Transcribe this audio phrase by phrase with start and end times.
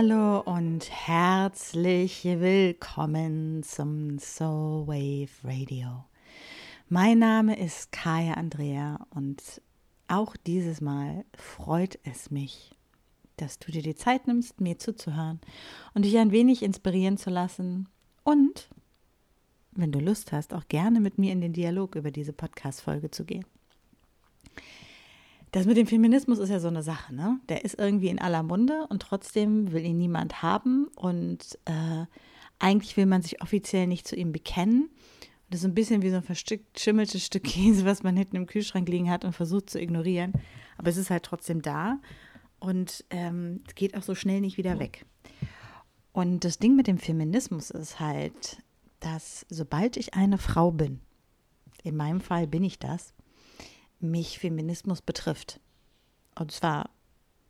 [0.00, 6.04] Hallo und herzlich willkommen zum Soul Wave Radio.
[6.88, 9.42] Mein Name ist Kaya Andrea und
[10.06, 12.76] auch dieses Mal freut es mich,
[13.38, 15.40] dass du dir die Zeit nimmst, mir zuzuhören
[15.94, 17.88] und dich ein wenig inspirieren zu lassen
[18.22, 18.68] und,
[19.72, 23.24] wenn du Lust hast, auch gerne mit mir in den Dialog über diese Podcast-Folge zu
[23.24, 23.46] gehen.
[25.52, 27.40] Das mit dem Feminismus ist ja so eine Sache, ne?
[27.48, 32.04] Der ist irgendwie in aller Munde und trotzdem will ihn niemand haben und äh,
[32.58, 34.82] eigentlich will man sich offiziell nicht zu ihm bekennen.
[34.84, 38.46] Und das ist ein bisschen wie so ein verschimmeltes Stück Käse, was man hinten im
[38.46, 40.32] Kühlschrank liegen hat und versucht zu ignorieren.
[40.76, 41.98] Aber es ist halt trotzdem da
[42.60, 45.06] und ähm, geht auch so schnell nicht wieder weg.
[46.12, 48.58] Und das Ding mit dem Feminismus ist halt,
[49.00, 51.00] dass sobald ich eine Frau bin,
[51.84, 53.14] in meinem Fall bin ich das,
[54.00, 55.60] mich Feminismus betrifft.
[56.38, 56.90] Und zwar,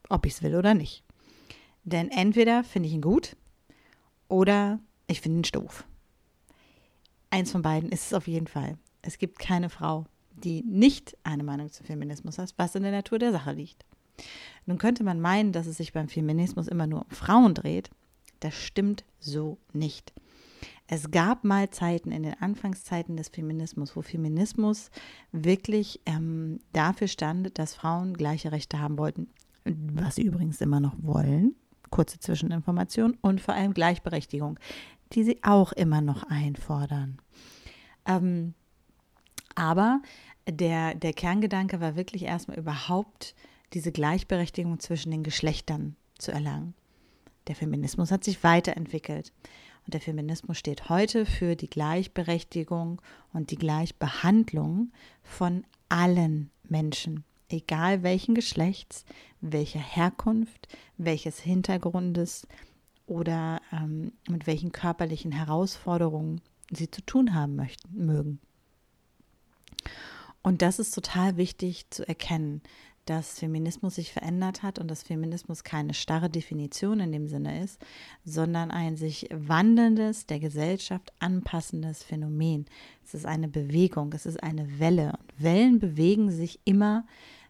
[0.08, 1.04] ob ich es will oder nicht.
[1.84, 3.36] Denn entweder finde ich ihn gut
[4.28, 5.84] oder ich finde ihn doof.
[7.30, 8.78] Eins von beiden ist es auf jeden Fall.
[9.02, 13.18] Es gibt keine Frau, die nicht eine Meinung zum Feminismus hat, was in der Natur
[13.18, 13.84] der Sache liegt.
[14.66, 17.90] Nun könnte man meinen, dass es sich beim Feminismus immer nur um Frauen dreht.
[18.40, 20.12] Das stimmt so nicht.
[20.90, 24.90] Es gab mal Zeiten in den Anfangszeiten des Feminismus, wo Feminismus
[25.32, 29.28] wirklich ähm, dafür stand, dass Frauen gleiche Rechte haben wollten,
[29.64, 31.54] was sie übrigens immer noch wollen.
[31.90, 34.58] Kurze Zwischeninformation und vor allem Gleichberechtigung,
[35.12, 37.18] die sie auch immer noch einfordern.
[38.06, 38.54] Ähm,
[39.54, 40.00] aber
[40.48, 43.34] der, der Kerngedanke war wirklich erstmal überhaupt
[43.74, 46.74] diese Gleichberechtigung zwischen den Geschlechtern zu erlangen.
[47.46, 49.32] Der Feminismus hat sich weiterentwickelt.
[49.88, 53.00] Und der Feminismus steht heute für die Gleichberechtigung
[53.32, 59.06] und die Gleichbehandlung von allen Menschen, egal welchen Geschlechts,
[59.40, 60.68] welcher Herkunft,
[60.98, 62.46] welches Hintergrundes
[63.06, 68.40] oder ähm, mit welchen körperlichen Herausforderungen sie zu tun haben möchten, mögen.
[70.42, 72.60] Und das ist total wichtig zu erkennen,
[73.08, 77.80] dass Feminismus sich verändert hat und dass Feminismus keine starre Definition in dem Sinne ist,
[78.24, 82.66] sondern ein sich wandelndes, der Gesellschaft anpassendes Phänomen.
[83.04, 85.12] Es ist eine Bewegung, es ist eine Welle.
[85.20, 87.06] Und Wellen bewegen sich immer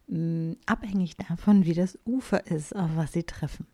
[0.06, 3.66] mh, mm, abhängig davon, wie das Ufer ist, auf was sie treffen.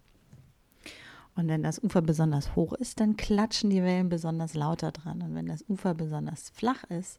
[1.37, 5.21] Und wenn das Ufer besonders hoch ist, dann klatschen die Wellen besonders lauter dran.
[5.21, 7.19] Und wenn das Ufer besonders flach ist,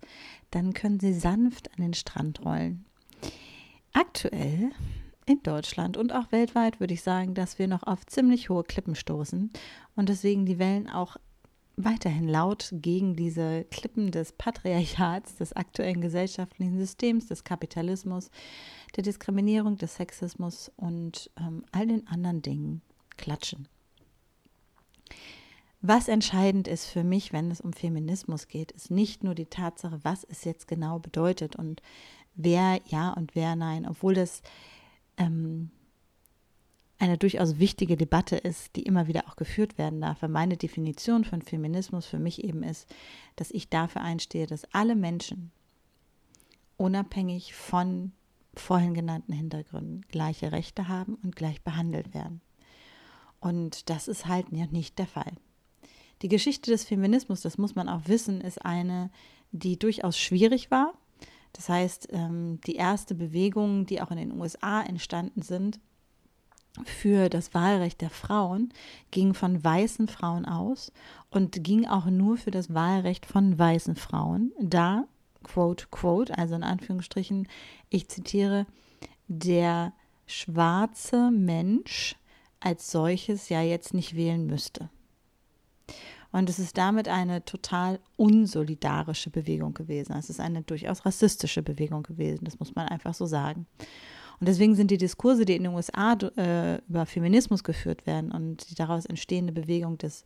[0.51, 2.85] dann können sie sanft an den Strand rollen.
[3.97, 4.71] Aktuell
[5.25, 8.93] in Deutschland und auch weltweit würde ich sagen, dass wir noch auf ziemlich hohe Klippen
[8.93, 9.49] stoßen
[9.95, 11.15] und deswegen die Wellen auch
[11.77, 18.31] weiterhin laut gegen diese Klippen des Patriarchats, des aktuellen gesellschaftlichen Systems, des Kapitalismus,
[18.97, 22.81] der Diskriminierung, des Sexismus und ähm, all den anderen Dingen
[23.15, 23.69] klatschen.
[25.81, 29.99] Was entscheidend ist für mich, wenn es um Feminismus geht, ist nicht nur die Tatsache,
[30.03, 31.81] was es jetzt genau bedeutet und
[32.35, 34.41] wer ja und wer nein, obwohl das
[35.17, 35.71] ähm,
[36.97, 40.21] eine durchaus wichtige Debatte ist, die immer wieder auch geführt werden darf.
[40.21, 42.93] Weil meine Definition von Feminismus für mich eben ist,
[43.35, 45.51] dass ich dafür einstehe, dass alle Menschen
[46.77, 48.11] unabhängig von
[48.53, 52.41] vorhin genannten Hintergründen gleiche Rechte haben und gleich behandelt werden.
[53.39, 55.33] Und das ist halt nicht der Fall.
[56.21, 59.11] Die Geschichte des Feminismus, das muss man auch wissen, ist eine,
[59.51, 60.94] die durchaus schwierig war,
[61.55, 65.79] das heißt, ähm, die erste Bewegung, die auch in den USA entstanden sind,
[66.83, 68.73] für das Wahlrecht der Frauen
[69.11, 70.91] ging von weißen Frauen aus
[71.29, 75.05] und ging auch nur für das Wahlrecht von weißen Frauen, da,
[75.43, 77.47] quote, quote, also in Anführungsstrichen,
[77.89, 78.65] ich zitiere,
[79.29, 79.93] der
[80.25, 82.17] schwarze Mensch
[82.59, 84.89] als solches ja jetzt nicht wählen müsste.
[86.35, 90.11] Und es ist damit eine total unsolidarische Bewegung gewesen.
[90.17, 93.67] Es ist eine durchaus rassistische Bewegung gewesen, das muss man einfach so sagen.
[94.41, 98.69] Und deswegen sind die Diskurse, die in den USA äh, über Feminismus geführt werden und
[98.69, 100.25] die daraus entstehende Bewegung des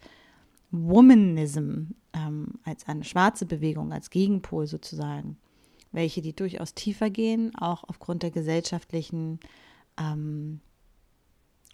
[0.72, 5.38] Womanism ähm, als eine schwarze Bewegung, als Gegenpol sozusagen,
[5.92, 9.40] welche die durchaus tiefer gehen, auch aufgrund der gesellschaftlichen
[10.00, 10.60] ähm,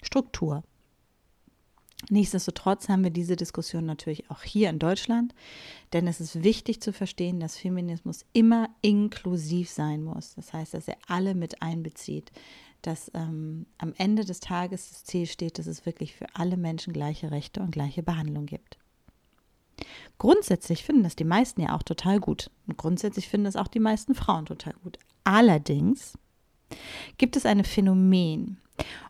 [0.02, 0.66] Struktur.
[2.10, 5.34] Nichtsdestotrotz haben wir diese Diskussion natürlich auch hier in Deutschland,
[5.94, 10.36] denn es ist wichtig zu verstehen, dass Feminismus immer inklusiv sein muss.
[10.36, 12.32] Das heißt, dass er alle mit einbezieht,
[12.82, 16.94] dass ähm, am Ende des Tages das Ziel steht, dass es wirklich für alle Menschen
[16.94, 18.78] gleiche Rechte und gleiche Behandlung gibt.
[20.18, 22.52] Grundsätzlich finden das die meisten ja auch total gut.
[22.68, 25.00] Und grundsätzlich finden das auch die meisten Frauen total gut.
[25.24, 26.18] Allerdings
[27.18, 28.60] gibt es ein Phänomen,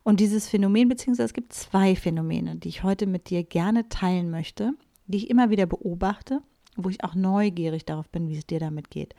[0.03, 4.29] Und dieses Phänomen, beziehungsweise es gibt zwei Phänomene, die ich heute mit dir gerne teilen
[4.29, 4.73] möchte,
[5.07, 6.41] die ich immer wieder beobachte,
[6.75, 9.15] wo ich auch neugierig darauf bin, wie es dir damit geht.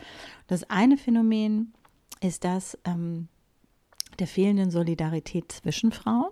[0.46, 1.72] Das eine Phänomen
[2.20, 3.28] ist das ähm,
[4.18, 6.30] der fehlenden Solidarität zwischen Frauen.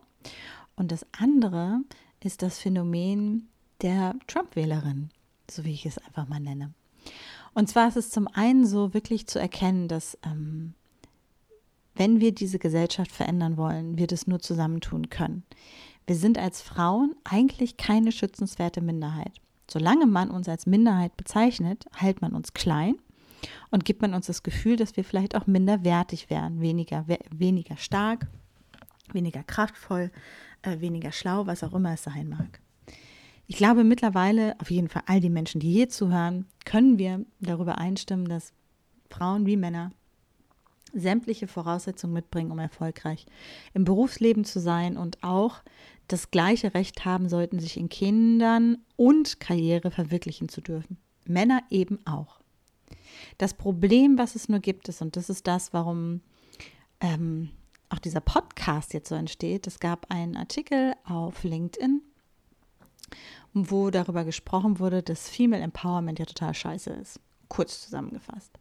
[0.77, 1.81] Und das andere
[2.21, 3.49] ist das Phänomen
[3.83, 5.11] der Trump-Wählerin,
[5.51, 6.73] so wie ich es einfach mal nenne.
[7.55, 10.75] Und zwar ist es zum einen so wirklich zu erkennen, dass ähm,
[11.97, 15.45] wenn wir diese Gesellschaft verändern wollen, wir das nur zusammentun können.
[16.07, 19.33] Wir sind als Frauen eigentlich keine schützenswerte Minderheit.
[19.71, 22.97] Solange man uns als Minderheit bezeichnet, hält man uns klein
[23.71, 28.27] und gibt man uns das Gefühl, dass wir vielleicht auch minderwertig wären, weniger, weniger stark,
[29.13, 30.11] weniger kraftvoll,
[30.63, 32.61] äh, weniger schlau, was auch immer es sein mag.
[33.47, 37.79] Ich glaube mittlerweile, auf jeden Fall all die Menschen, die hier zuhören, können wir darüber
[37.79, 38.53] einstimmen, dass
[39.11, 39.93] Frauen wie Männer
[40.95, 43.27] sämtliche Voraussetzungen mitbringen, um erfolgreich
[43.73, 45.63] im Berufsleben zu sein und auch
[46.09, 50.99] das gleiche Recht haben sollten, sich in Kindern und Karriere verwirklichen zu dürfen.
[51.27, 52.41] Männer eben auch.
[53.39, 56.21] Das Problem, was es nur gibt, ist, und das ist das, warum
[57.01, 57.51] ähm,
[57.89, 62.03] auch dieser Podcast jetzt so entsteht, es gab einen Artikel auf LinkedIn,
[63.53, 67.21] wo darüber gesprochen wurde, dass Female Empowerment ja total scheiße ist.
[67.49, 68.59] Kurz zusammengefasst.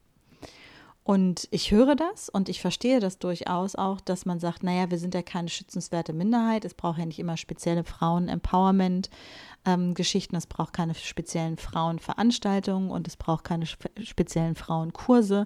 [1.03, 4.97] Und ich höre das und ich verstehe das durchaus auch, dass man sagt, naja, wir
[4.97, 10.71] sind ja keine schützenswerte Minderheit, es braucht ja nicht immer spezielle Frauen-Empowerment-Geschichten, ähm, es braucht
[10.71, 15.45] keine speziellen Frauenveranstaltungen und es braucht keine speziellen Frauenkurse.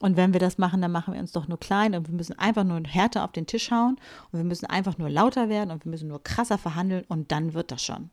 [0.00, 2.38] Und wenn wir das machen, dann machen wir uns doch nur klein und wir müssen
[2.38, 3.96] einfach nur härter auf den Tisch hauen
[4.32, 7.52] und wir müssen einfach nur lauter werden und wir müssen nur krasser verhandeln und dann
[7.52, 8.08] wird das schon.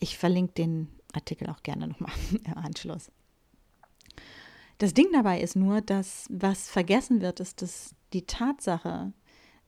[0.00, 2.12] Ich verlinke den Artikel auch gerne nochmal
[2.44, 3.10] im Anschluss.
[4.78, 9.12] Das Ding dabei ist nur, dass was vergessen wird, ist, dass die Tatsache,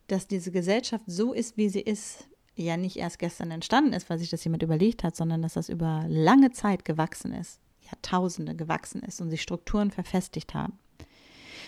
[0.06, 4.18] dass diese Gesellschaft so ist, wie sie ist, ja nicht erst gestern entstanden ist, weil
[4.18, 9.02] sich das jemand überlegt hat, sondern dass das über lange Zeit gewachsen ist, Jahrtausende gewachsen
[9.02, 10.78] ist und sich Strukturen verfestigt haben.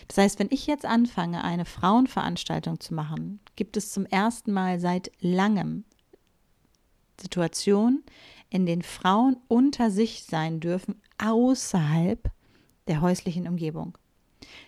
[0.08, 4.78] Das heißt, wenn ich jetzt anfange, eine Frauenveranstaltung zu machen, gibt es zum ersten Mal
[4.80, 5.84] seit langem
[7.20, 8.04] Situationen,
[8.50, 12.30] in denen Frauen unter sich sein dürfen, außerhalb
[12.88, 13.96] der häuslichen Umgebung.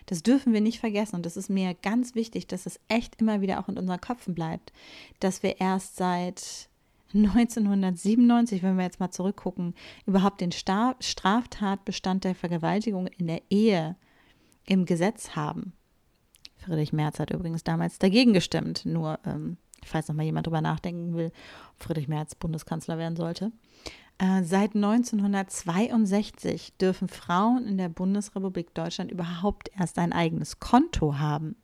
[0.05, 3.41] Das dürfen wir nicht vergessen und das ist mir ganz wichtig, dass es echt immer
[3.41, 4.71] wieder auch in unseren Köpfen bleibt,
[5.19, 6.69] dass wir erst seit
[7.13, 9.73] 1997, wenn wir jetzt mal zurückgucken,
[10.05, 13.95] überhaupt den Straftatbestand der Vergewaltigung in der Ehe
[14.65, 15.73] im Gesetz haben.
[16.57, 21.15] Friedrich Merz hat übrigens damals dagegen gestimmt, nur ähm, falls noch mal jemand drüber nachdenken
[21.15, 21.31] will,
[21.75, 23.51] ob Friedrich Merz Bundeskanzler werden sollte.
[24.17, 31.57] Äh, seit 1962 dürfen Frauen in der Bundesrepublik Deutschland überhaupt erst ein eigenes Konto haben.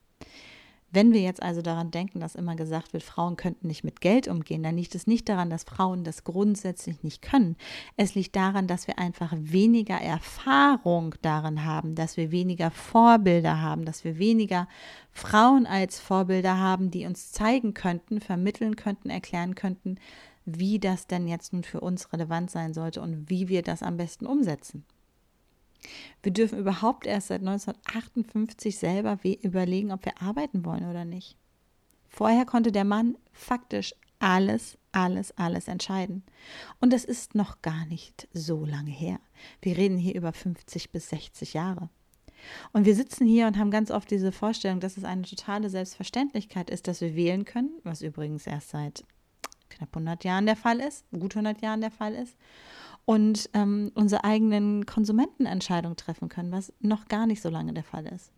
[0.93, 4.27] Wenn wir jetzt also daran denken, dass immer gesagt wird, Frauen könnten nicht mit Geld
[4.27, 7.55] umgehen, dann liegt es nicht daran, dass Frauen das grundsätzlich nicht können.
[7.95, 13.85] Es liegt daran, dass wir einfach weniger Erfahrung darin haben, dass wir weniger Vorbilder haben,
[13.85, 14.67] dass wir weniger
[15.11, 19.95] Frauen als Vorbilder haben, die uns zeigen könnten, vermitteln könnten, erklären könnten,
[20.45, 23.97] wie das denn jetzt nun für uns relevant sein sollte und wie wir das am
[23.97, 24.85] besten umsetzen.
[26.21, 31.37] Wir dürfen überhaupt erst seit 1958 selber überlegen, ob wir arbeiten wollen oder nicht.
[32.09, 36.23] Vorher konnte der Mann faktisch alles, alles, alles entscheiden.
[36.79, 39.19] Und das ist noch gar nicht so lange her.
[39.61, 41.89] Wir reden hier über 50 bis 60 Jahre.
[42.73, 46.69] Und wir sitzen hier und haben ganz oft diese Vorstellung, dass es eine totale Selbstverständlichkeit
[46.69, 49.03] ist, dass wir wählen können, was übrigens erst seit
[49.71, 52.37] knapp 100 Jahren der Fall ist, gut 100 Jahren der Fall ist,
[53.05, 58.05] und ähm, unsere eigenen Konsumentenentscheidungen treffen können, was noch gar nicht so lange der Fall
[58.05, 58.31] ist.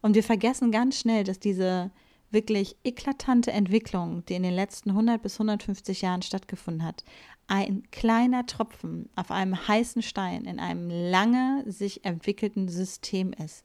[0.00, 1.90] Und wir vergessen ganz schnell, dass diese
[2.30, 7.04] wirklich eklatante Entwicklung, die in den letzten 100 bis 150 Jahren stattgefunden hat,
[7.46, 13.64] ein kleiner Tropfen auf einem heißen Stein in einem lange sich entwickelten System ist.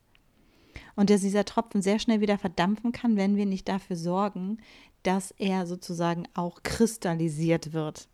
[0.95, 4.57] Und dass dieser Tropfen sehr schnell wieder verdampfen kann, wenn wir nicht dafür sorgen,
[5.03, 8.07] dass er sozusagen auch kristallisiert wird.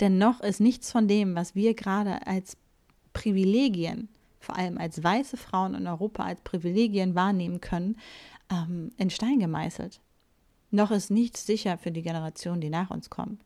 [0.00, 2.56] Denn noch ist nichts von dem, was wir gerade als
[3.12, 4.08] Privilegien,
[4.40, 7.96] vor allem als weiße Frauen in Europa als Privilegien wahrnehmen können,
[8.50, 10.00] ähm, in Stein gemeißelt.
[10.70, 13.38] Noch ist nichts sicher für die Generation, die nach uns kommen.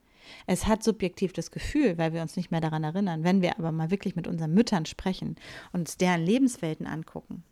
[0.47, 3.25] Es hat subjektiv das Gefühl, weil wir uns nicht mehr daran erinnern.
[3.25, 5.37] Wenn wir aber mal wirklich mit unseren Müttern sprechen
[5.73, 7.45] und uns deren Lebenswelten angucken,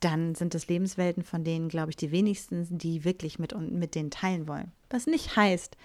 [0.00, 4.10] dann sind es Lebenswelten, von denen, glaube ich, die wenigsten, die wirklich mit, mit denen
[4.10, 4.72] teilen wollen.
[4.90, 5.76] Was nicht heißt,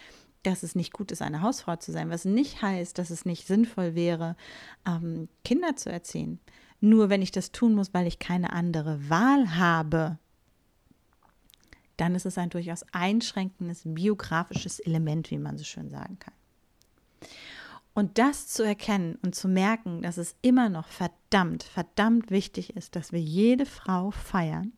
[0.44, 3.48] dass es nicht gut ist, eine Hausfrau zu sein, was nicht heißt, dass es nicht
[3.48, 4.36] sinnvoll wäre,
[4.86, 6.40] ähm, Kinder zu erziehen.
[6.82, 10.20] Nur wenn ich das tun muss, weil ich keine andere Wahl habe,
[11.98, 16.34] dann ist es ein durchaus einschränkendes biografisches Element, wie man so schön sagen kann.
[17.94, 22.96] Und das zu erkennen und zu merken, dass es immer noch verdammt, verdammt wichtig ist,
[22.96, 24.74] dass wir jede Frau feiern,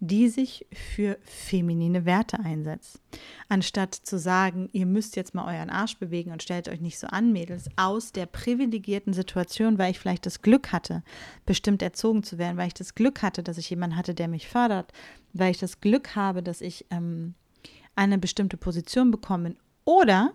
[0.00, 3.02] die sich für feminine Werte einsetzt.
[3.50, 7.06] Anstatt zu sagen, ihr müsst jetzt mal euren Arsch bewegen und stellt euch nicht so
[7.06, 11.02] an, Mädels, aus der privilegierten Situation, weil ich vielleicht das Glück hatte,
[11.44, 14.48] bestimmt erzogen zu werden, weil ich das Glück hatte, dass ich jemanden hatte, der mich
[14.48, 14.90] fördert,
[15.34, 17.34] weil ich das Glück habe, dass ich ähm,
[17.94, 19.54] eine bestimmte Position bekomme.
[19.84, 20.32] Oder,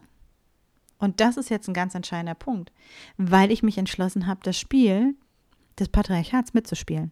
[0.99, 2.71] und das ist jetzt ein ganz entscheidender Punkt,
[3.17, 5.15] weil ich mich entschlossen habe, das Spiel
[5.79, 7.11] des Patriarchats mitzuspielen.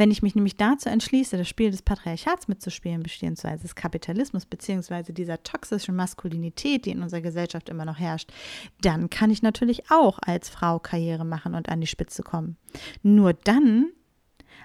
[0.00, 5.12] Wenn ich mich nämlich dazu entschließe, das Spiel des Patriarchats mitzuspielen, beziehungsweise des Kapitalismus, beziehungsweise
[5.12, 8.32] dieser toxischen Maskulinität, die in unserer Gesellschaft immer noch herrscht,
[8.80, 12.56] dann kann ich natürlich auch als Frau Karriere machen und an die Spitze kommen.
[13.02, 13.90] Nur dann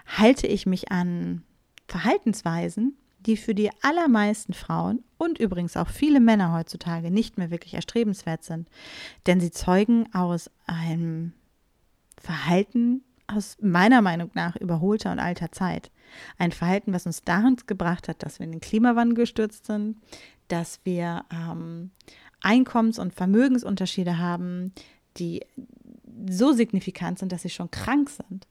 [0.05, 1.43] halte ich mich an
[1.85, 7.73] Verhaltensweisen, die für die allermeisten Frauen und übrigens auch viele Männer heutzutage nicht mehr wirklich
[7.73, 8.69] erstrebenswert sind.
[9.27, 11.33] Denn sie zeugen aus einem
[12.17, 15.91] Verhalten, aus meiner Meinung nach überholter und alter Zeit.
[16.37, 19.97] Ein Verhalten, was uns dahin gebracht hat, dass wir in den Klimawandel gestürzt sind,
[20.47, 21.91] dass wir ähm,
[22.41, 24.73] Einkommens- und Vermögensunterschiede haben,
[25.17, 25.41] die
[26.29, 28.47] so signifikant sind, dass sie schon krank sind,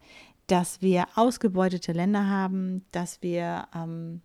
[0.47, 4.21] dass wir ausgebeutete Länder haben, dass wir ähm,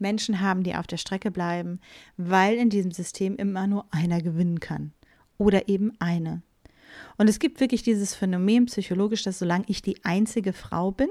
[0.00, 1.80] Menschen haben, die auf der Strecke bleiben,
[2.16, 4.92] weil in diesem System immer nur einer gewinnen kann
[5.38, 6.42] oder eben eine.
[7.16, 11.08] Und es gibt wirklich dieses Phänomen psychologisch, dass solange ich die einzige Frau bin,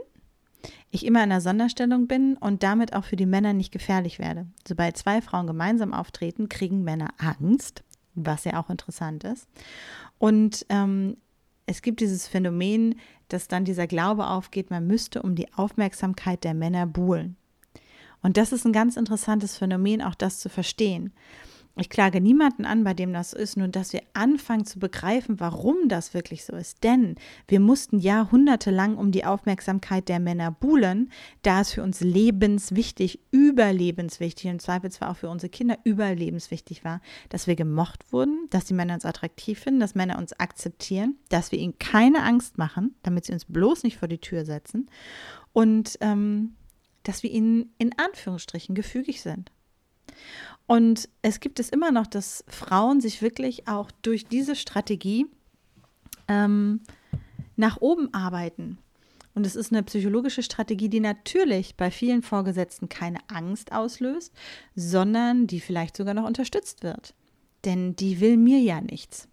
[0.91, 4.45] ich immer in einer Sonderstellung bin und damit auch für die Männer nicht gefährlich werde.
[4.67, 9.47] Sobald zwei Frauen gemeinsam auftreten, kriegen Männer Angst, was ja auch interessant ist.
[10.17, 11.17] Und ähm,
[11.65, 12.95] es gibt dieses Phänomen,
[13.29, 17.37] dass dann dieser Glaube aufgeht, man müsste um die Aufmerksamkeit der Männer buhlen.
[18.21, 21.13] Und das ist ein ganz interessantes Phänomen, auch das zu verstehen.
[21.77, 25.87] Ich klage niemanden an, bei dem das ist, nur dass wir anfangen zu begreifen, warum
[25.87, 26.83] das wirklich so ist.
[26.83, 27.15] Denn
[27.47, 31.09] wir mussten jahrhundertelang um die Aufmerksamkeit der Männer buhlen,
[31.43, 36.99] da es für uns lebenswichtig, überlebenswichtig, und im auch für unsere Kinder überlebenswichtig war,
[37.29, 41.53] dass wir gemocht wurden, dass die Männer uns attraktiv finden, dass Männer uns akzeptieren, dass
[41.53, 44.89] wir ihnen keine Angst machen, damit sie uns bloß nicht vor die Tür setzen
[45.53, 46.55] und ähm,
[47.03, 49.51] dass wir ihnen in Anführungsstrichen gefügig sind.
[50.67, 55.25] Und es gibt es immer noch, dass Frauen sich wirklich auch durch diese Strategie
[56.27, 56.81] ähm,
[57.55, 58.77] nach oben arbeiten.
[59.33, 64.33] Und es ist eine psychologische Strategie, die natürlich bei vielen Vorgesetzten keine Angst auslöst,
[64.75, 67.13] sondern die vielleicht sogar noch unterstützt wird.
[67.63, 69.29] Denn die will mir ja nichts.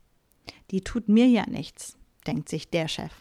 [0.71, 3.13] Die tut mir ja nichts, denkt sich der Chef.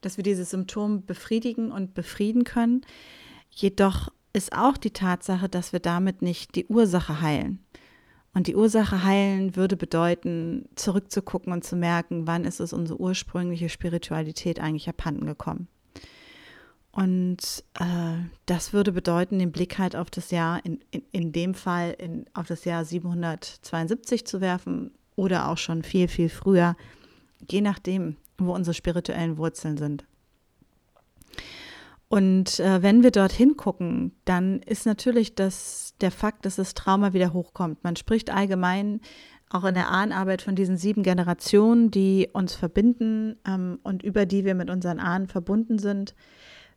[0.00, 2.82] Dass wir dieses Symptom befriedigen und befrieden können,
[3.50, 7.64] jedoch ist auch die Tatsache, dass wir damit nicht die Ursache heilen.
[8.34, 13.70] Und die Ursache heilen würde bedeuten, zurückzugucken und zu merken, wann ist es unsere ursprüngliche
[13.70, 15.68] Spiritualität eigentlich abhanden gekommen.
[16.92, 21.54] Und äh, das würde bedeuten, den Blick halt auf das Jahr, in, in, in dem
[21.54, 26.76] Fall in, auf das Jahr 772 zu werfen oder auch schon viel, viel früher,
[27.50, 30.04] je nachdem, wo unsere spirituellen Wurzeln sind.
[32.08, 37.12] Und äh, wenn wir dorthin gucken, dann ist natürlich das, der Fakt, dass das Trauma
[37.12, 37.82] wieder hochkommt.
[37.82, 39.00] Man spricht allgemein
[39.50, 44.44] auch in der Ahnenarbeit von diesen sieben Generationen, die uns verbinden ähm, und über die
[44.44, 46.14] wir mit unseren Ahnen verbunden sind.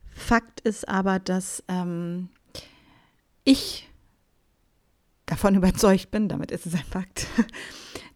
[0.04, 2.28] Fakt ist aber, dass ähm,
[3.44, 3.88] ich
[5.26, 7.26] davon überzeugt bin, damit ist es ein Fakt,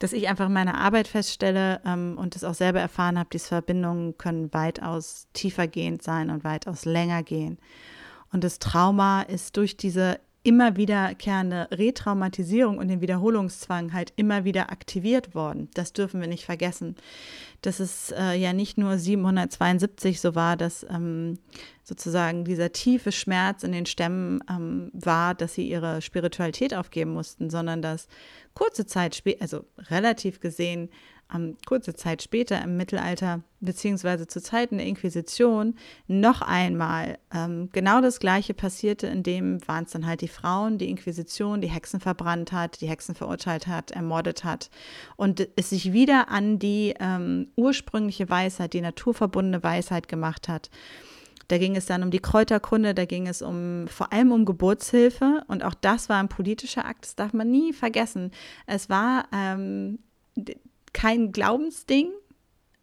[0.04, 3.48] dass ich einfach in meiner Arbeit feststelle ähm, und es auch selber erfahren habe, diese
[3.48, 7.56] Verbindungen können weitaus tiefergehend sein und weitaus länger gehen.
[8.30, 14.70] Und das Trauma ist durch diese immer wiederkehrende Retraumatisierung und den Wiederholungszwang halt immer wieder
[14.70, 15.70] aktiviert worden.
[15.74, 16.96] Das dürfen wir nicht vergessen.
[17.62, 21.38] Dass es äh, ja nicht nur 772 so war, dass ähm,
[21.82, 27.48] sozusagen dieser tiefe Schmerz in den Stämmen ähm, war, dass sie ihre Spiritualität aufgeben mussten,
[27.48, 28.06] sondern dass
[28.52, 30.90] kurze Zeit später, also relativ gesehen,
[31.32, 35.76] ähm, kurze Zeit später im Mittelalter, beziehungsweise zu Zeiten der Inquisition,
[36.06, 40.78] noch einmal ähm, genau das Gleiche passierte, in dem waren es dann halt die Frauen,
[40.78, 44.70] die Inquisition, die Hexen verbrannt hat, die Hexen verurteilt hat, ermordet hat
[45.16, 50.70] und es sich wieder an die ähm, ursprüngliche Weisheit, die naturverbundene Weisheit gemacht hat.
[51.48, 55.42] Da ging es dann um die Kräuterkunde, da ging es um vor allem um Geburtshilfe
[55.46, 58.30] und auch das war ein politischer Akt, das darf man nie vergessen.
[58.66, 59.98] Es war ähm,
[60.94, 62.08] kein Glaubensding,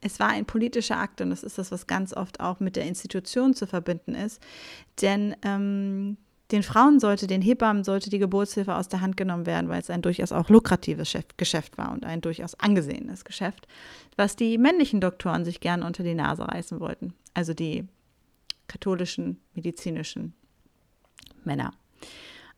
[0.01, 2.85] es war ein politischer Akt und das ist das, was ganz oft auch mit der
[2.85, 4.41] Institution zu verbinden ist.
[5.01, 6.17] Denn ähm,
[6.51, 9.89] den Frauen sollte, den Hebammen sollte die Geburtshilfe aus der Hand genommen werden, weil es
[9.89, 13.67] ein durchaus auch lukratives Geschäft war und ein durchaus angesehenes Geschäft,
[14.17, 17.13] was die männlichen Doktoren sich gerne unter die Nase reißen wollten.
[17.33, 17.87] Also die
[18.67, 20.33] katholischen, medizinischen
[21.43, 21.73] Männer.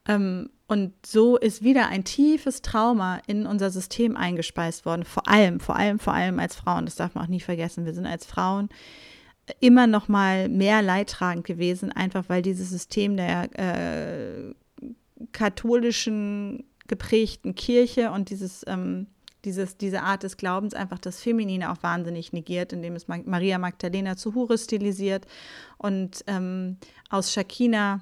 [0.07, 5.03] Ähm, und so ist wieder ein tiefes Trauma in unser System eingespeist worden.
[5.05, 6.85] Vor allem, vor allem, vor allem als Frauen.
[6.85, 7.85] Das darf man auch nie vergessen.
[7.85, 8.69] Wir sind als Frauen
[9.59, 14.53] immer noch mal mehr leidtragend gewesen, einfach weil dieses System der äh,
[15.31, 19.07] katholischen geprägten Kirche und dieses, ähm,
[19.45, 24.15] dieses, diese Art des Glaubens einfach das Feminine auch wahnsinnig negiert, indem es Maria Magdalena
[24.15, 25.25] zu Hure stilisiert
[25.77, 26.77] und ähm,
[27.09, 28.01] aus Shakina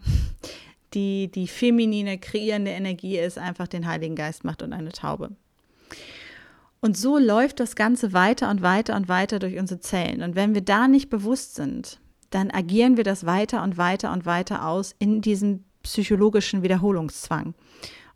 [0.93, 5.31] die, die feminine, kreierende Energie ist, einfach den Heiligen Geist macht und eine Taube.
[6.81, 10.24] Und so läuft das Ganze weiter und weiter und weiter durch unsere Zellen.
[10.24, 12.00] Und wenn wir da nicht bewusst sind,
[12.31, 17.53] dann agieren wir das weiter und weiter und weiter aus in diesem psychologischen Wiederholungszwang.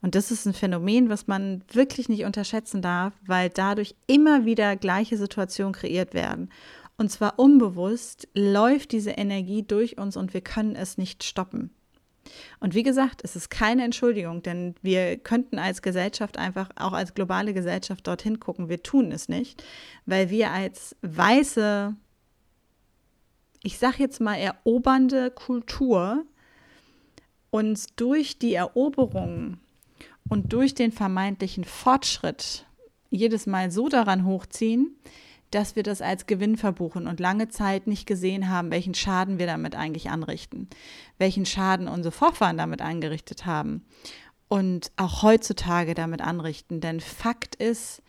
[0.01, 4.75] Und das ist ein Phänomen, was man wirklich nicht unterschätzen darf, weil dadurch immer wieder
[4.75, 6.49] gleiche Situationen kreiert werden.
[6.97, 11.71] Und zwar unbewusst läuft diese Energie durch uns und wir können es nicht stoppen.
[12.59, 17.13] Und wie gesagt, es ist keine Entschuldigung, denn wir könnten als Gesellschaft einfach, auch als
[17.13, 18.69] globale Gesellschaft dorthin gucken.
[18.69, 19.63] Wir tun es nicht,
[20.05, 21.95] weil wir als weiße,
[23.63, 26.25] ich sage jetzt mal erobernde Kultur
[27.51, 29.57] uns durch die Eroberung
[30.27, 32.65] und durch den vermeintlichen Fortschritt
[33.09, 34.95] jedes Mal so daran hochziehen,
[35.55, 39.47] dass wir das als Gewinn verbuchen und lange Zeit nicht gesehen haben, welchen Schaden wir
[39.47, 40.67] damit eigentlich anrichten,
[41.17, 43.85] welchen Schaden unsere Vorfahren damit angerichtet haben
[44.49, 46.81] und auch heutzutage damit anrichten.
[46.81, 48.01] Denn Fakt ist,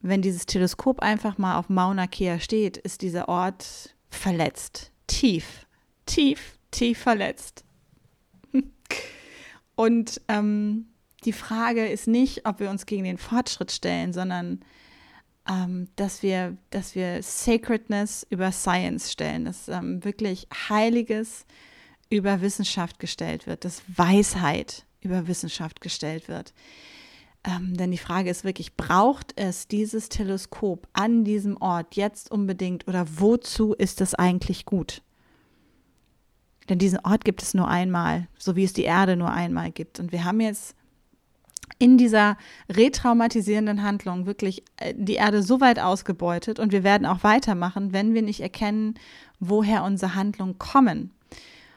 [0.00, 5.66] wenn dieses Teleskop einfach mal auf Mauna Kea steht, ist dieser Ort verletzt, tief,
[6.06, 7.64] tief, tief verletzt.
[9.74, 10.86] Und ähm,
[11.24, 14.60] die Frage ist nicht, ob wir uns gegen den Fortschritt stellen, sondern
[15.48, 21.46] ähm, dass, wir, dass wir Sacredness über Science stellen, dass ähm, wirklich Heiliges
[22.10, 26.54] über Wissenschaft gestellt wird, dass Weisheit über Wissenschaft gestellt wird.
[27.46, 32.88] Ähm, denn die Frage ist wirklich, braucht es dieses Teleskop an diesem Ort jetzt unbedingt
[32.88, 35.02] oder wozu ist es eigentlich gut?
[36.70, 40.00] Denn diesen Ort gibt es nur einmal, so wie es die Erde nur einmal gibt.
[40.00, 40.74] Und wir haben jetzt
[41.78, 42.36] in dieser
[42.70, 48.14] retraumatisierenden Handlung wirklich äh, die Erde so weit ausgebeutet und wir werden auch weitermachen, wenn
[48.14, 48.94] wir nicht erkennen,
[49.40, 51.10] woher unsere Handlungen kommen.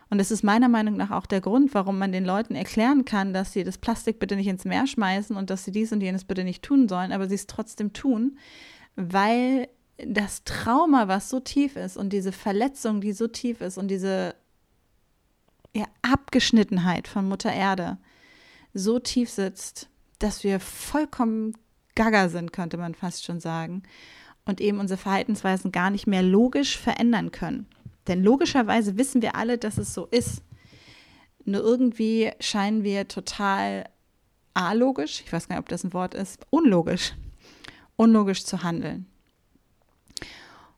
[0.10, 3.34] Und das ist meiner Meinung nach auch der Grund, warum man den Leuten erklären kann,
[3.34, 6.24] dass sie das Plastik bitte nicht ins Meer schmeißen und dass sie dies und jenes
[6.24, 8.38] bitte nicht tun sollen, aber sie es trotzdem tun,
[8.96, 13.90] weil das Trauma, was so tief ist und diese Verletzung, die so tief ist und
[13.90, 14.36] diese
[15.76, 17.98] ja, Abgeschnittenheit von Mutter Erde,
[18.78, 21.54] so tief sitzt, dass wir vollkommen
[21.96, 23.84] gaga sind, könnte man fast schon sagen,
[24.46, 27.68] und eben unsere Verhaltensweisen gar nicht mehr logisch verändern können.
[28.08, 30.42] Denn logischerweise wissen wir alle, dass es so ist.
[31.44, 33.90] Nur irgendwie scheinen wir total
[34.54, 37.14] alogisch, ich weiß gar nicht, ob das ein Wort ist, unlogisch,
[37.96, 39.06] unlogisch zu handeln.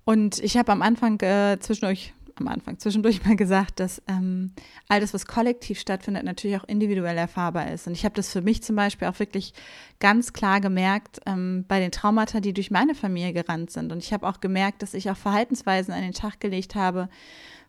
[0.04, 4.52] Und ich habe am Anfang äh, zwischendurch am Anfang zwischendurch mal gesagt, dass ähm,
[4.88, 7.88] all das, was kollektiv stattfindet, natürlich auch individuell erfahrbar ist.
[7.88, 9.54] Und ich habe das für mich zum Beispiel auch wirklich
[10.00, 13.92] ganz klar gemerkt ähm, bei den Traumata, die durch meine Familie gerannt sind.
[13.92, 17.10] Und ich habe auch gemerkt, dass ich auch Verhaltensweisen an den Tag gelegt habe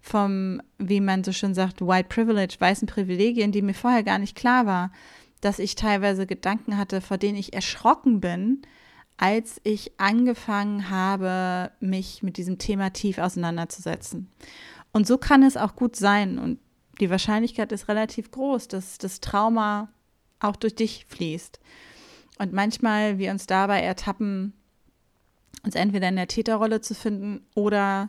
[0.01, 4.35] vom, wie man so schön sagt, White Privilege, weißen Privilegien, die mir vorher gar nicht
[4.35, 4.91] klar war,
[5.41, 8.63] dass ich teilweise Gedanken hatte, vor denen ich erschrocken bin,
[9.21, 14.31] als ich angefangen habe, mich mit diesem Thema tief auseinanderzusetzen.
[14.93, 16.39] Und so kann es auch gut sein.
[16.39, 16.59] Und
[17.01, 19.91] die Wahrscheinlichkeit ist relativ groß, dass das Trauma
[20.41, 21.61] auch durch dich fließt.
[22.39, 24.55] Und manchmal wir uns dabei ertappen,
[25.65, 28.09] uns entweder in der Täterrolle zu finden oder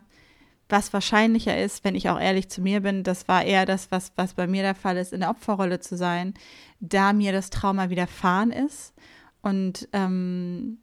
[0.70, 4.14] was wahrscheinlicher ist, wenn ich auch ehrlich zu mir bin, das war eher das, was,
[4.16, 6.36] was bei mir der Fall ist, in der Opferrolle zu sein,
[6.80, 8.94] da mir das Trauma widerfahren ist
[9.42, 10.78] und ähm,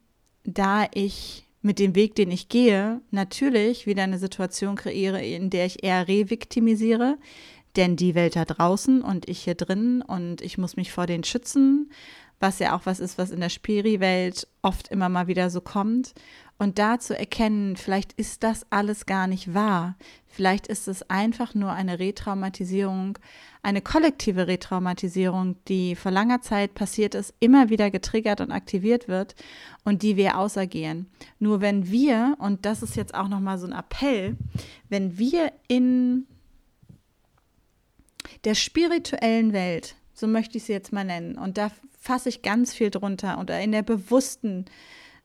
[0.53, 5.65] da ich mit dem Weg, den ich gehe, natürlich wieder eine Situation kreiere, in der
[5.65, 7.17] ich eher reviktimisiere,
[7.75, 11.23] denn die Welt da draußen und ich hier drin und ich muss mich vor denen
[11.23, 11.91] schützen,
[12.39, 16.13] was ja auch was ist, was in der Spiri-Welt oft immer mal wieder so kommt.
[16.57, 19.95] Und da zu erkennen, vielleicht ist das alles gar nicht wahr.
[20.27, 23.17] Vielleicht ist es einfach nur eine Retraumatisierung,
[23.63, 29.35] eine kollektive Retraumatisierung, die vor langer Zeit passiert ist, immer wieder getriggert und aktiviert wird
[29.85, 31.07] und die wir ausagieren.
[31.39, 34.35] Nur wenn wir, und das ist jetzt auch nochmal so ein Appell,
[34.89, 36.25] wenn wir in
[38.43, 42.73] der spirituellen Welt, so möchte ich sie jetzt mal nennen, und da fasse ich ganz
[42.73, 44.65] viel drunter, oder in der bewussten,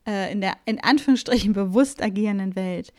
[0.07, 2.93] äh, in der in Anführungsstrichen bewusst agierenden Welt,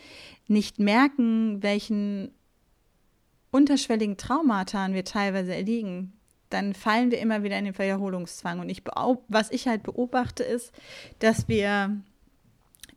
[0.47, 2.31] nicht merken, welchen
[3.51, 6.13] unterschwelligen Traumata wir teilweise erliegen,
[6.49, 8.59] dann fallen wir immer wieder in den Wiederholungszwang.
[8.59, 8.83] Und ich,
[9.27, 10.71] was ich halt beobachte, ist,
[11.19, 12.01] dass wir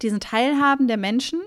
[0.03, 1.41] diesen Teil haben der Menschen,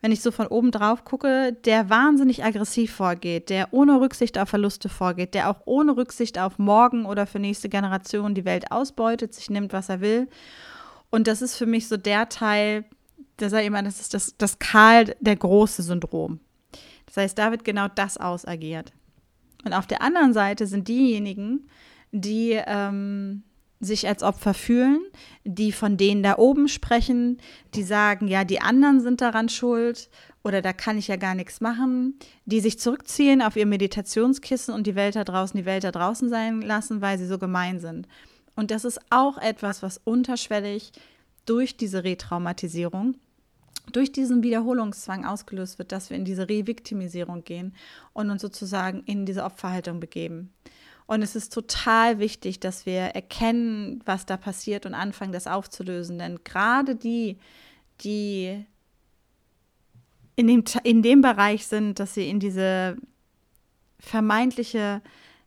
[0.00, 4.48] wenn ich so von oben drauf gucke, der wahnsinnig aggressiv vorgeht, der ohne Rücksicht auf
[4.48, 9.34] Verluste vorgeht, der auch ohne Rücksicht auf morgen oder für nächste Generationen die Welt ausbeutet,
[9.34, 10.28] sich nimmt, was er will.
[11.10, 12.84] Und das ist für mich so der Teil,
[13.38, 16.40] der sagt immer, das ist das, das Karl der große Syndrom.
[17.06, 18.92] Das heißt, da wird genau das ausagiert.
[19.64, 21.68] Und auf der anderen Seite sind diejenigen,
[22.12, 23.42] die ähm,
[23.84, 25.00] sich als Opfer fühlen,
[25.44, 27.38] die von denen da oben sprechen,
[27.74, 30.08] die sagen, ja, die anderen sind daran schuld
[30.42, 34.86] oder da kann ich ja gar nichts machen, die sich zurückziehen auf ihr Meditationskissen und
[34.86, 38.08] die Welt da draußen, die Welt da draußen sein lassen, weil sie so gemein sind.
[38.56, 40.92] Und das ist auch etwas, was unterschwellig
[41.46, 43.16] durch diese Retraumatisierung
[43.92, 47.74] durch diesen Wiederholungszwang ausgelöst wird, dass wir in diese Reviktimisierung gehen
[48.12, 50.52] und uns sozusagen in diese Opferhaltung begeben.
[51.06, 56.18] Und es ist total wichtig, dass wir erkennen, was da passiert und anfangen, das aufzulösen.
[56.18, 57.38] Denn gerade die,
[58.00, 58.64] die
[60.36, 62.96] in dem, in dem Bereich sind, dass sie in diese
[63.98, 65.02] vermeintliche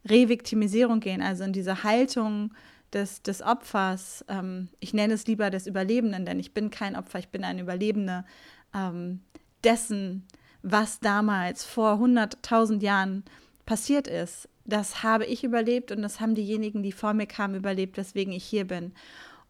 [0.06, 2.54] Reviktimisierung gehen, also in diese Haltung
[2.94, 7.20] des, des Opfers, ähm, ich nenne es lieber des Überlebenden, denn ich bin kein Opfer,
[7.20, 8.26] ich bin ein Überlebender
[8.74, 9.22] ähm,
[9.64, 10.26] dessen,
[10.62, 13.24] was damals vor 100.000 Jahren
[13.66, 14.48] passiert ist.
[14.68, 18.44] Das habe ich überlebt und das haben diejenigen, die vor mir kamen, überlebt, weswegen ich
[18.44, 18.94] hier bin.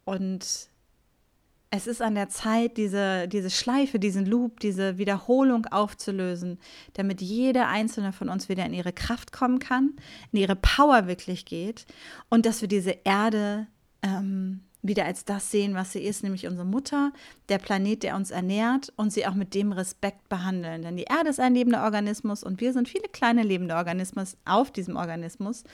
[0.04, 0.70] Und
[1.70, 6.58] es ist an der Zeit, diese, diese Schleife, diesen Loop, diese Wiederholung aufzulösen,
[6.94, 9.94] damit jede einzelne von uns wieder in ihre Kraft kommen kann,
[10.32, 11.84] in ihre Power wirklich geht
[12.30, 13.66] und dass wir diese Erde
[14.02, 17.12] ähm, wieder als das sehen, was sie ist, nämlich unsere Mutter,
[17.48, 20.82] der Planet, der uns ernährt und sie auch mit dem Respekt behandeln.
[20.82, 24.70] Denn die Erde ist ein lebender Organismus und wir sind viele kleine lebende Organismen auf
[24.70, 25.64] diesem Organismus.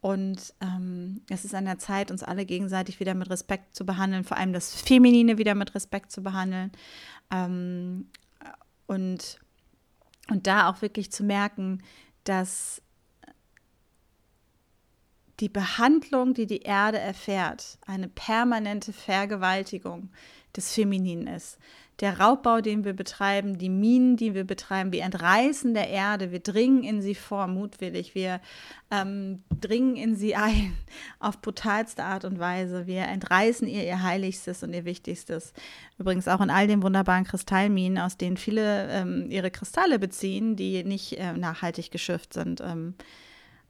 [0.00, 4.24] Und ähm, es ist an der Zeit, uns alle gegenseitig wieder mit Respekt zu behandeln,
[4.24, 6.72] vor allem das Feminine wieder mit Respekt zu behandeln.
[7.30, 8.08] Ähm,
[8.86, 9.38] und,
[10.28, 11.82] und da auch wirklich zu merken,
[12.24, 12.82] dass
[15.42, 20.08] die Behandlung, die die Erde erfährt, eine permanente Vergewaltigung
[20.56, 21.58] des Femininen ist
[22.02, 26.40] der Raubbau, den wir betreiben, die Minen, die wir betreiben, wir entreißen der Erde, wir
[26.40, 28.40] dringen in sie vor, mutwillig, wir
[28.90, 30.76] ähm, dringen in sie ein
[31.20, 35.52] auf brutalste Art und Weise, wir entreißen ihr ihr Heiligstes und ihr Wichtigstes.
[35.96, 40.82] Übrigens auch in all den wunderbaren Kristallminen, aus denen viele ähm, ihre Kristalle beziehen, die
[40.82, 42.60] nicht äh, nachhaltig geschifft sind.
[42.62, 42.94] Ähm,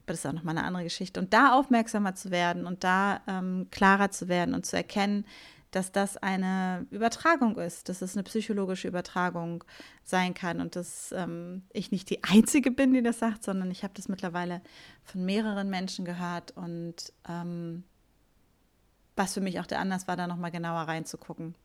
[0.05, 1.19] aber das ist auch nochmal eine andere Geschichte.
[1.19, 5.25] Und da aufmerksamer zu werden und da ähm, klarer zu werden und zu erkennen,
[5.71, 9.63] dass das eine Übertragung ist, dass es eine psychologische Übertragung
[10.03, 13.83] sein kann und dass ähm, ich nicht die Einzige bin, die das sagt, sondern ich
[13.83, 14.61] habe das mittlerweile
[15.03, 17.83] von mehreren Menschen gehört und ähm,
[19.15, 21.55] was für mich auch der Anlass war, da nochmal genauer reinzugucken.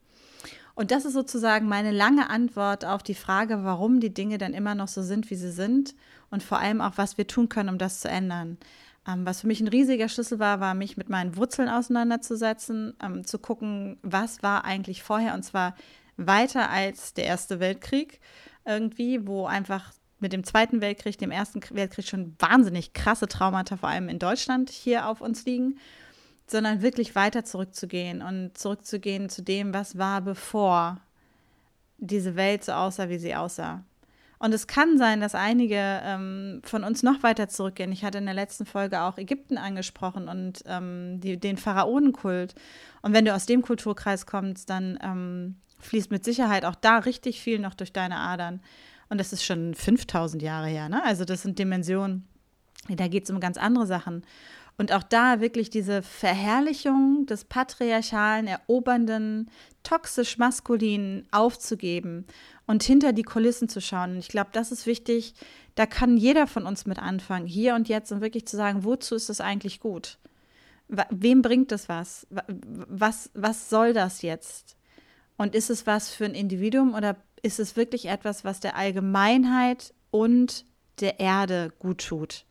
[0.78, 4.76] Und das ist sozusagen meine lange Antwort auf die Frage, warum die Dinge dann immer
[4.76, 5.96] noch so sind, wie sie sind
[6.30, 8.58] und vor allem auch, was wir tun können, um das zu ändern.
[9.04, 13.26] Ähm, was für mich ein riesiger Schlüssel war, war mich mit meinen Wurzeln auseinanderzusetzen, ähm,
[13.26, 15.74] zu gucken, was war eigentlich vorher und zwar
[16.16, 18.20] weiter als der Erste Weltkrieg
[18.64, 23.88] irgendwie, wo einfach mit dem Zweiten Weltkrieg, dem Ersten Weltkrieg schon wahnsinnig krasse Traumata, vor
[23.88, 25.80] allem in Deutschland, hier auf uns liegen,
[26.50, 31.00] sondern wirklich weiter zurückzugehen und zurückzugehen zu dem, was war, bevor
[31.98, 33.84] diese Welt so aussah, wie sie aussah.
[34.40, 37.90] Und es kann sein, dass einige ähm, von uns noch weiter zurückgehen.
[37.90, 42.54] Ich hatte in der letzten Folge auch Ägypten angesprochen und ähm, die, den Pharaonenkult.
[43.02, 47.40] Und wenn du aus dem Kulturkreis kommst, dann ähm, fließt mit Sicherheit auch da richtig
[47.40, 48.60] viel noch durch deine Adern.
[49.08, 50.88] Und das ist schon 5000 Jahre her.
[50.88, 51.02] Ne?
[51.04, 52.28] Also das sind Dimensionen,
[52.88, 54.22] da geht es um ganz andere Sachen.
[54.78, 59.50] Und auch da wirklich diese Verherrlichung des patriarchalen, erobernden,
[59.82, 62.24] toxisch maskulinen aufzugeben
[62.66, 64.12] und hinter die Kulissen zu schauen.
[64.12, 65.34] Und ich glaube, das ist wichtig.
[65.74, 69.16] Da kann jeder von uns mit anfangen, hier und jetzt, und wirklich zu sagen, wozu
[69.16, 70.18] ist das eigentlich gut?
[71.10, 72.28] Wem bringt das was?
[72.30, 74.76] Was, was soll das jetzt?
[75.36, 79.92] Und ist es was für ein Individuum oder ist es wirklich etwas, was der Allgemeinheit
[80.10, 80.64] und
[81.00, 82.44] der Erde gut tut?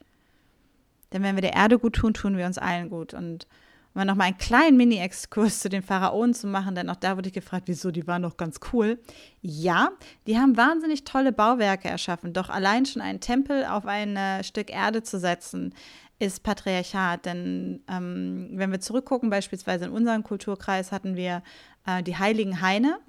[1.13, 3.13] Denn wenn wir der Erde gut tun, tun wir uns allen gut.
[3.13, 3.47] Und
[3.93, 7.29] um noch mal einen kleinen Mini-Exkurs zu den Pharaonen zu machen, denn auch da wurde
[7.29, 8.99] ich gefragt, wieso, die waren doch ganz cool.
[9.41, 9.89] Ja,
[10.27, 14.69] die haben wahnsinnig tolle Bauwerke erschaffen, doch allein schon einen Tempel auf ein äh, Stück
[14.69, 15.73] Erde zu setzen,
[16.19, 17.25] ist Patriarchat.
[17.25, 21.41] Denn ähm, wenn wir zurückgucken, beispielsweise in unserem Kulturkreis hatten wir
[21.87, 22.99] äh, die heiligen Haine.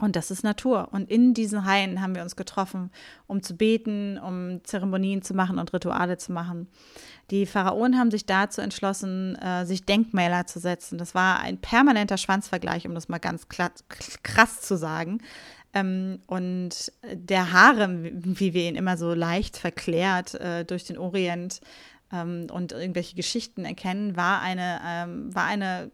[0.00, 0.88] Und das ist Natur.
[0.92, 2.90] Und in diesen Hainen haben wir uns getroffen,
[3.26, 6.68] um zu beten, um Zeremonien zu machen und Rituale zu machen.
[7.30, 10.98] Die Pharaonen haben sich dazu entschlossen, äh, sich Denkmäler zu setzen.
[10.98, 15.20] Das war ein permanenter Schwanzvergleich, um das mal ganz krass zu sagen.
[15.72, 18.04] Ähm, und der Harem,
[18.38, 21.60] wie wir ihn immer so leicht verklärt äh, durch den Orient
[22.12, 25.90] ähm, und irgendwelche Geschichten erkennen, war eine, ähm, war eine,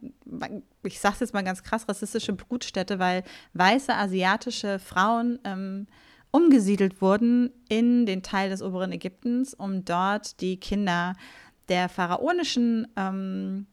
[0.86, 3.22] ich sage jetzt mal ganz krass, rassistische Brutstätte, weil
[3.54, 5.86] weiße asiatische Frauen ähm,
[6.30, 11.14] umgesiedelt wurden in den Teil des oberen Ägyptens, um dort die Kinder
[11.68, 13.66] der pharaonischen ähm,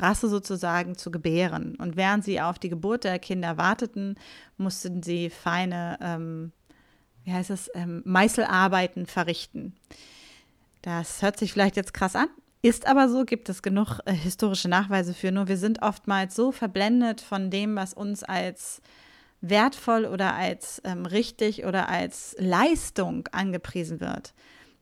[0.00, 1.76] Rasse sozusagen zu gebären.
[1.76, 4.16] Und während sie auf die Geburt der Kinder warteten,
[4.56, 6.52] mussten sie feine, ähm,
[7.24, 9.74] wie heißt es, ähm, Meißelarbeiten verrichten.
[10.82, 12.28] Das hört sich vielleicht jetzt krass an,
[12.62, 15.32] ist aber so, gibt es genug äh, historische Nachweise für.
[15.32, 18.80] Nur wir sind oftmals so verblendet von dem, was uns als
[19.40, 24.32] wertvoll oder als ähm, richtig oder als Leistung angepriesen wird,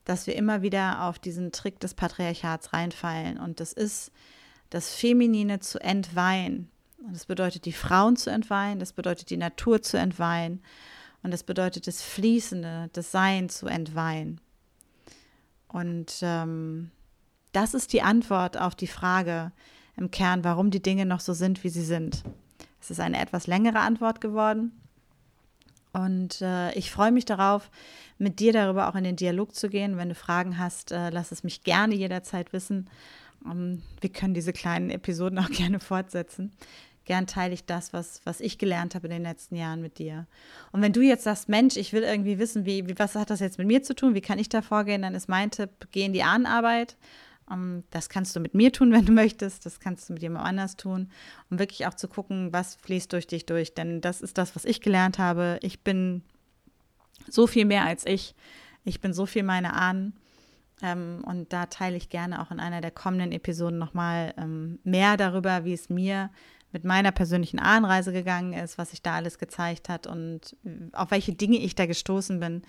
[0.05, 3.39] dass wir immer wieder auf diesen Trick des Patriarchats reinfallen.
[3.39, 4.11] Und das ist
[4.69, 6.69] das Feminine zu entweihen.
[6.99, 10.61] Und das bedeutet, die Frauen zu entweihen, das bedeutet, die Natur zu entweihen.
[11.23, 14.39] Und das bedeutet, das Fließende, das Sein zu entweihen.
[15.67, 16.91] Und ähm,
[17.51, 19.51] das ist die Antwort auf die Frage
[19.97, 22.23] im Kern, warum die Dinge noch so sind, wie sie sind.
[22.81, 24.71] Es ist eine etwas längere Antwort geworden.
[25.93, 27.69] Und äh, ich freue mich darauf,
[28.17, 29.97] mit dir darüber auch in den Dialog zu gehen.
[29.97, 32.89] Wenn du Fragen hast, äh, lass es mich gerne jederzeit wissen.
[33.43, 36.51] Um, ähm, wir können diese kleinen Episoden auch gerne fortsetzen.
[37.05, 40.27] Gern teile ich das, was, was ich gelernt habe in den letzten Jahren mit dir.
[40.71, 43.39] Und wenn du jetzt sagst, Mensch, ich will irgendwie wissen, wie, wie, was hat das
[43.39, 46.05] jetzt mit mir zu tun, wie kann ich da vorgehen, dann ist mein Tipp, geh
[46.05, 46.95] in die Ahnenarbeit.
[47.51, 49.65] Ähm, das kannst du mit mir tun, wenn du möchtest.
[49.65, 51.09] Das kannst du mit jemand anders tun.
[51.49, 53.73] Um wirklich auch zu gucken, was fließt durch dich durch.
[53.73, 55.59] Denn das ist das, was ich gelernt habe.
[55.61, 56.23] Ich bin
[57.27, 58.35] so viel mehr als ich.
[58.83, 60.13] Ich bin so viel meine Ahnen.
[60.81, 65.17] Ähm, und da teile ich gerne auch in einer der kommenden Episoden nochmal ähm, mehr
[65.17, 66.31] darüber, wie es mir
[66.71, 70.55] mit meiner persönlichen Ahnenreise gegangen ist, was sich da alles gezeigt hat und
[70.93, 72.61] auf welche Dinge ich da gestoßen bin,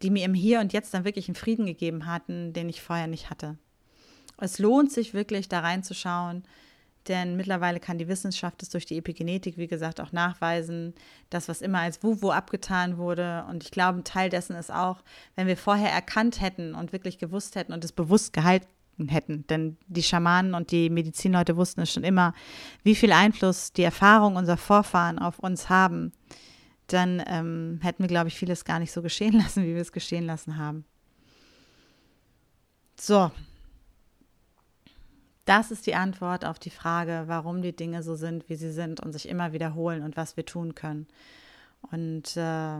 [0.00, 3.06] die mir im Hier und Jetzt dann wirklich einen Frieden gegeben hatten, den ich vorher
[3.06, 3.58] nicht hatte.
[4.38, 6.44] Es lohnt sich wirklich da reinzuschauen,
[7.08, 10.94] denn mittlerweile kann die Wissenschaft es durch die Epigenetik, wie gesagt, auch nachweisen,
[11.30, 13.44] das, was immer als Wuwu abgetan wurde.
[13.48, 15.02] Und ich glaube, ein Teil dessen ist auch,
[15.34, 18.68] wenn wir vorher erkannt hätten und wirklich gewusst hätten und es bewusst gehalten
[19.08, 19.44] hätten.
[19.48, 22.34] Denn die Schamanen und die Medizinleute wussten es schon immer,
[22.84, 26.12] wie viel Einfluss die Erfahrung unserer Vorfahren auf uns haben.
[26.86, 29.92] Dann ähm, hätten wir, glaube ich, vieles gar nicht so geschehen lassen, wie wir es
[29.92, 30.84] geschehen lassen haben.
[33.00, 33.32] So,
[35.44, 39.00] das ist die Antwort auf die Frage, warum die Dinge so sind, wie sie sind
[39.00, 41.08] und sich immer wiederholen und was wir tun können.
[41.90, 42.78] Und äh,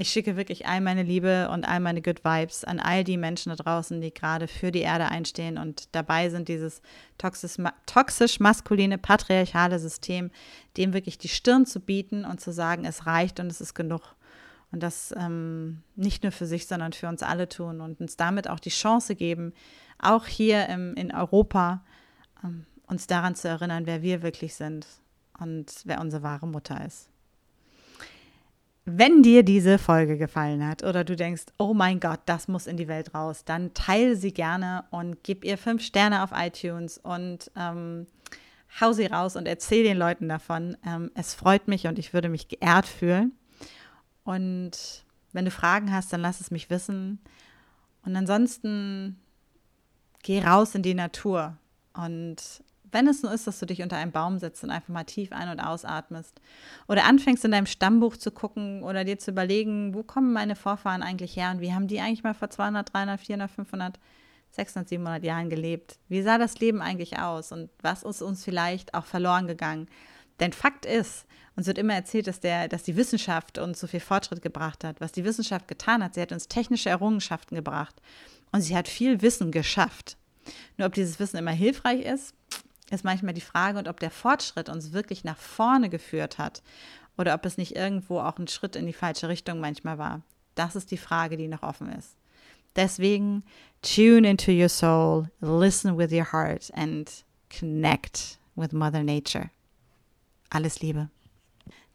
[0.00, 3.50] ich schicke wirklich all meine Liebe und all meine Good Vibes an all die Menschen
[3.50, 6.82] da draußen, die gerade für die Erde einstehen und dabei sind, dieses
[7.18, 10.30] toxisch-maskuline, patriarchale System,
[10.76, 14.14] dem wirklich die Stirn zu bieten und zu sagen, es reicht und es ist genug.
[14.70, 18.48] Und das ähm, nicht nur für sich, sondern für uns alle tun und uns damit
[18.48, 19.52] auch die Chance geben,
[19.98, 21.82] auch hier im, in Europa
[22.44, 24.86] ähm, uns daran zu erinnern, wer wir wirklich sind
[25.38, 27.08] und wer unsere wahre Mutter ist.
[28.84, 32.78] Wenn dir diese Folge gefallen hat oder du denkst, oh mein Gott, das muss in
[32.78, 37.50] die Welt raus, dann teile sie gerne und gib ihr fünf Sterne auf iTunes und
[37.54, 38.06] ähm,
[38.80, 40.76] hau sie raus und erzähl den Leuten davon.
[40.86, 43.32] Ähm, es freut mich und ich würde mich geehrt fühlen.
[44.24, 47.18] Und wenn du Fragen hast, dann lass es mich wissen.
[48.06, 49.20] Und ansonsten
[50.28, 51.56] geh raus in die Natur.
[51.94, 52.36] Und
[52.92, 55.32] wenn es nur ist, dass du dich unter einem Baum setzt und einfach mal tief
[55.32, 56.38] ein- und ausatmest
[56.86, 61.02] oder anfängst in deinem Stammbuch zu gucken oder dir zu überlegen, wo kommen meine Vorfahren
[61.02, 64.00] eigentlich her und wie haben die eigentlich mal vor 200, 300, 400, 500,
[64.50, 65.98] 600, 700 Jahren gelebt?
[66.08, 69.88] Wie sah das Leben eigentlich aus und was ist uns vielleicht auch verloren gegangen?
[70.40, 71.24] Denn Fakt ist,
[71.56, 75.00] uns wird immer erzählt, dass, der, dass die Wissenschaft uns so viel Fortschritt gebracht hat.
[75.00, 77.96] Was die Wissenschaft getan hat, sie hat uns technische Errungenschaften gebracht
[78.52, 80.16] und sie hat viel Wissen geschafft.
[80.76, 82.34] Nur ob dieses Wissen immer hilfreich ist,
[82.90, 86.62] ist manchmal die Frage und ob der Fortschritt uns wirklich nach vorne geführt hat
[87.16, 90.22] oder ob es nicht irgendwo auch ein Schritt in die falsche Richtung manchmal war.
[90.54, 92.16] Das ist die Frage, die noch offen ist.
[92.76, 93.44] Deswegen
[93.82, 99.50] tune into your soul, listen with your heart and connect with Mother Nature.
[100.50, 101.10] Alles Liebe.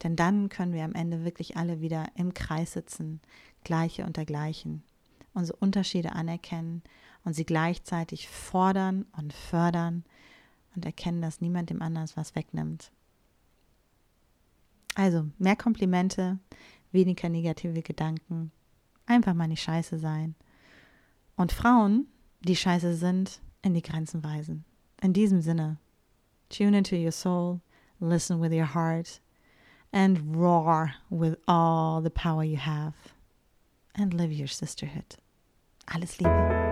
[0.04, 3.22] Denn dann können wir am Ende wirklich alle wieder im Kreis sitzen,
[3.64, 4.84] Gleiche unter Gleichen,
[5.34, 6.84] unsere Unterschiede anerkennen
[7.24, 10.04] und sie gleichzeitig fordern und fördern
[10.76, 12.92] und erkennen, dass niemand dem anderen was wegnimmt.
[14.96, 16.40] Also mehr Komplimente,
[16.92, 18.52] weniger negative Gedanken,
[19.06, 20.36] einfach mal nicht scheiße sein.
[21.36, 22.08] Und Frauen,
[22.42, 24.66] die scheiße sind, in die Grenzen weisen.
[25.02, 25.78] In diesem Sinne,
[26.50, 27.62] tune into your soul,
[28.00, 29.22] listen with your heart,
[29.92, 32.94] and roar with all the power you have.
[33.96, 35.18] And live your sisterhood.
[35.86, 36.63] Alles Liebe.